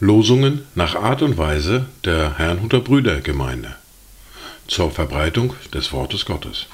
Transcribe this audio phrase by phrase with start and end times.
[0.00, 3.76] Losungen nach Art und Weise der Herrnhuter Brüdergemeinde
[4.66, 6.66] zur Verbreitung des Wortes Gottes.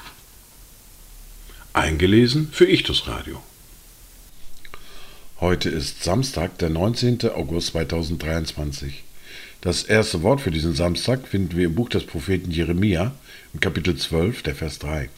[1.73, 3.43] Eingelesen für Ichtus Radio.
[5.39, 7.29] Heute ist Samstag, der 19.
[7.29, 9.03] August 2023.
[9.61, 13.13] Das erste Wort für diesen Samstag finden wir im Buch des Propheten Jeremia
[13.53, 15.09] im Kapitel 12, der Vers 3.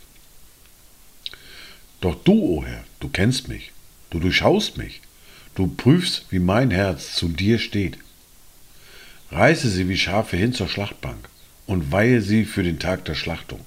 [2.07, 3.73] Doch du, o oh Herr, du kennst mich,
[4.11, 5.01] du durchschaust mich,
[5.55, 7.97] du prüfst, wie mein Herz zu dir steht.
[9.29, 11.27] Reiße sie wie Schafe hin zur Schlachtbank
[11.65, 13.59] und weihe sie für den Tag der Schlachtung.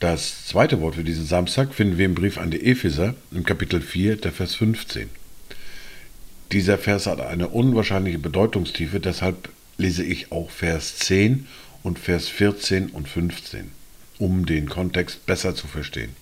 [0.00, 3.82] Das zweite Wort für diesen Samstag finden wir im Brief an die Epheser im Kapitel
[3.82, 5.08] 4, der Vers 15.
[6.50, 11.46] Dieser Vers hat eine unwahrscheinliche Bedeutungstiefe, deshalb lese ich auch Vers 10
[11.84, 13.70] und Vers 14 und 15,
[14.18, 16.14] um den Kontext besser zu verstehen.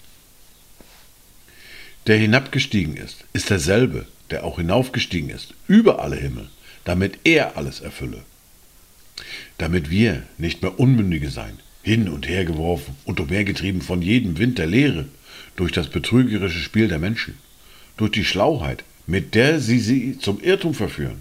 [2.07, 6.49] Der hinabgestiegen ist, ist derselbe, der auch hinaufgestiegen ist, über alle Himmel,
[6.85, 8.23] damit er alles erfülle.
[9.59, 14.59] Damit wir nicht mehr Unmündige sein, hin und her geworfen und umhergetrieben von jedem Wind
[14.59, 15.07] der Lehre,
[15.57, 17.35] durch das betrügerische Spiel der Menschen,
[17.97, 21.21] durch die Schlauheit, mit der sie sie zum Irrtum verführen,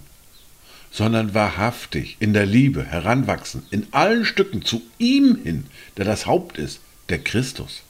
[0.94, 6.56] sondern wahrhaftig in der Liebe heranwachsen, in allen Stücken zu ihm hin, der das Haupt
[6.56, 6.78] ist,
[7.08, 7.82] der Christus.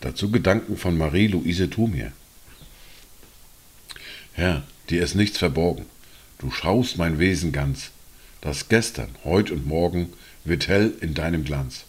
[0.00, 2.10] Dazu Gedanken von Marie-Louise Thumier.
[4.32, 5.86] Herr, dir ist nichts verborgen.
[6.40, 7.92] Du schaust mein Wesen ganz,
[8.40, 10.12] das Gestern, heut und morgen
[10.44, 11.84] wird hell in deinem Glanz.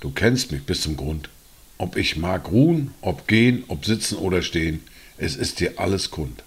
[0.00, 1.30] Du kennst mich bis zum Grund.
[1.78, 4.82] Ob ich mag ruhen, ob gehen, ob sitzen oder stehen,
[5.16, 6.42] es ist dir alles kund.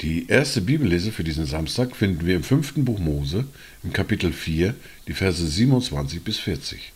[0.00, 3.46] Die erste Bibellese für diesen Samstag finden wir im fünften Buch Mose,
[3.82, 4.74] im Kapitel 4,
[5.08, 6.92] die Verse 27 bis 40.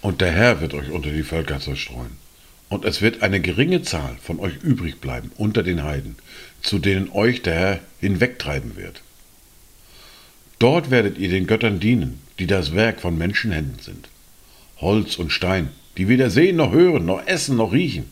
[0.00, 2.24] Und der Herr wird euch unter die Völker zerstreuen.
[2.68, 6.16] Und es wird eine geringe Zahl von euch übrig bleiben unter den Heiden,
[6.60, 9.00] zu denen euch der Herr hinwegtreiben wird.
[10.58, 14.08] Dort werdet ihr den Göttern dienen, die das Werk von Menschenhänden sind.
[14.78, 18.10] Holz und Stein, die weder sehen noch hören, noch essen noch riechen.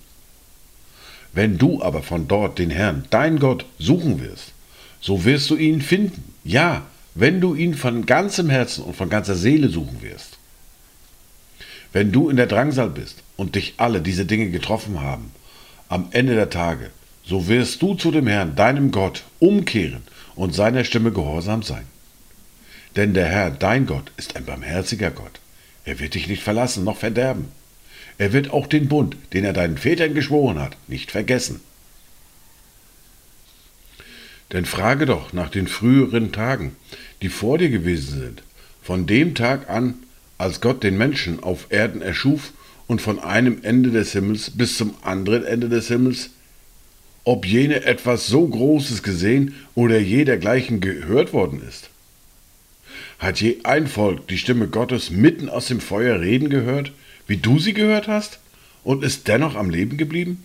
[1.32, 4.52] Wenn du aber von dort den Herrn, dein Gott, suchen wirst,
[5.00, 6.22] so wirst du ihn finden.
[6.44, 6.82] Ja,
[7.14, 10.38] wenn du ihn von ganzem Herzen und von ganzer Seele suchen wirst.
[11.92, 15.30] Wenn du in der Drangsal bist und dich alle diese Dinge getroffen haben,
[15.88, 16.90] am Ende der Tage,
[17.24, 20.02] so wirst du zu dem Herrn, deinem Gott, umkehren
[20.34, 21.84] und seiner Stimme gehorsam sein.
[22.96, 25.40] Denn der Herr, dein Gott, ist ein barmherziger Gott.
[25.84, 27.48] Er wird dich nicht verlassen noch verderben.
[28.22, 31.58] Er wird auch den Bund, den er deinen Vätern geschworen hat, nicht vergessen.
[34.52, 36.76] Denn frage doch nach den früheren Tagen,
[37.20, 38.44] die vor dir gewesen sind,
[38.80, 39.94] von dem Tag an,
[40.38, 42.52] als Gott den Menschen auf Erden erschuf
[42.86, 46.30] und von einem Ende des Himmels bis zum anderen Ende des Himmels,
[47.24, 51.90] ob jene etwas so Großes gesehen oder je dergleichen gehört worden ist.
[53.18, 56.92] Hat je ein Volk die Stimme Gottes mitten aus dem Feuer reden gehört,
[57.26, 58.38] wie du sie gehört hast,
[58.84, 60.44] und ist dennoch am Leben geblieben?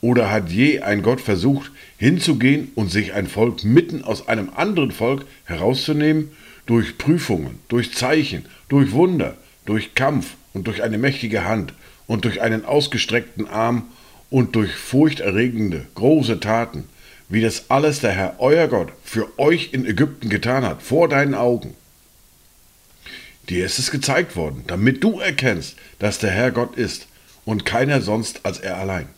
[0.00, 4.92] Oder hat je ein Gott versucht, hinzugehen und sich ein Volk mitten aus einem anderen
[4.92, 6.30] Volk herauszunehmen,
[6.66, 11.72] durch Prüfungen, durch Zeichen, durch Wunder, durch Kampf und durch eine mächtige Hand
[12.06, 13.84] und durch einen ausgestreckten Arm
[14.30, 16.84] und durch furchterregende, große Taten,
[17.28, 21.34] wie das alles der Herr, euer Gott, für euch in Ägypten getan hat, vor deinen
[21.34, 21.74] Augen.
[23.48, 27.06] Dir ist es gezeigt worden, damit du erkennst, dass der Herr Gott ist
[27.44, 29.08] und keiner sonst als er allein.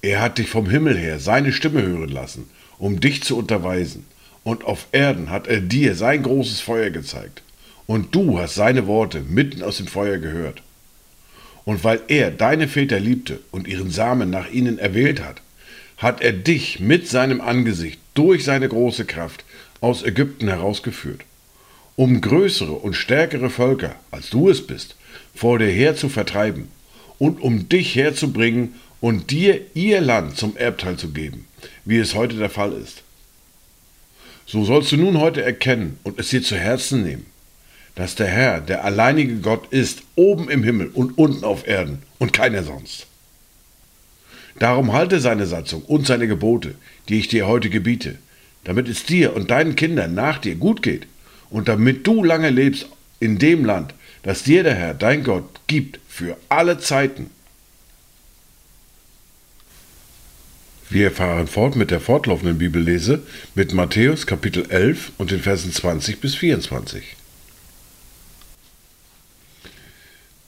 [0.00, 4.06] Er hat dich vom Himmel her seine Stimme hören lassen, um dich zu unterweisen,
[4.44, 7.42] und auf Erden hat er dir sein großes Feuer gezeigt,
[7.86, 10.62] und du hast seine Worte mitten aus dem Feuer gehört.
[11.64, 15.40] Und weil er deine Väter liebte und ihren Samen nach ihnen erwählt hat,
[15.96, 19.44] hat er dich mit seinem Angesicht durch seine große Kraft
[19.80, 21.20] aus Ägypten herausgeführt,
[21.96, 24.96] um größere und stärkere Völker, als du es bist,
[25.34, 26.68] vor dir her zu vertreiben
[27.18, 31.46] und um dich herzubringen und dir ihr Land zum Erbteil zu geben,
[31.84, 33.02] wie es heute der Fall ist.
[34.46, 37.26] So sollst du nun heute erkennen und es dir zu Herzen nehmen,
[37.94, 42.32] dass der Herr der alleinige Gott ist, oben im Himmel und unten auf Erden und
[42.32, 43.06] keiner sonst.
[44.58, 46.74] Darum halte seine Satzung und seine Gebote,
[47.08, 48.18] die ich dir heute gebiete,
[48.64, 51.06] damit es dir und deinen Kindern nach dir gut geht
[51.52, 52.86] und damit du lange lebst
[53.20, 57.30] in dem Land, das dir der Herr, dein Gott, gibt für alle Zeiten.
[60.88, 63.22] Wir fahren fort mit der fortlaufenden Bibellese
[63.54, 67.16] mit Matthäus Kapitel 11 und den Versen 20 bis 24.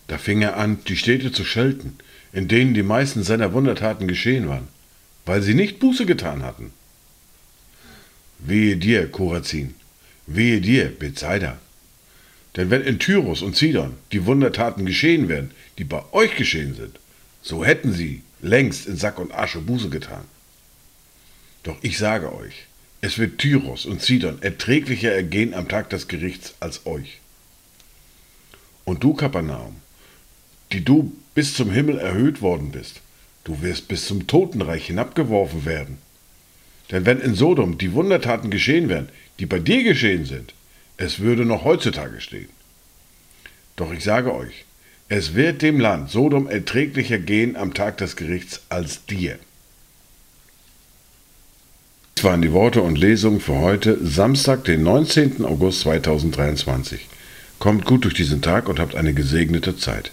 [0.07, 1.97] Da fing er an, die Städte zu schelten,
[2.33, 4.69] in denen die meisten seiner Wundertaten geschehen waren,
[5.25, 6.73] weil sie nicht Buße getan hatten.
[8.39, 9.75] Wehe dir, Korazin,
[10.27, 11.59] wehe dir, Bethsaida.
[12.57, 16.99] Denn wenn in Tyrus und Sidon die Wundertaten geschehen wären, die bei euch geschehen sind,
[17.43, 20.25] so hätten sie längst in Sack und Asche Buße getan.
[21.63, 22.67] Doch ich sage euch,
[23.01, 27.21] es wird Tyros und Sidon erträglicher ergehen am Tag des Gerichts als euch.
[28.85, 29.77] Und du, Kapernaum,
[30.73, 33.01] die du bis zum Himmel erhöht worden bist,
[33.45, 35.99] du wirst bis zum Totenreich hinabgeworfen werden.
[36.91, 39.09] Denn wenn in Sodom die Wundertaten geschehen wären,
[39.39, 40.55] die bei dir geschehen sind,
[40.97, 42.49] es würde noch heutzutage stehen.
[43.77, 44.65] Doch ich sage euch,
[45.09, 49.39] es wird dem Land Sodom erträglicher gehen am Tag des Gerichts als dir.
[52.15, 55.45] Das waren die Worte und Lesungen für heute, Samstag, den 19.
[55.45, 57.09] August 2023.
[57.59, 60.11] Kommt gut durch diesen Tag und habt eine gesegnete Zeit.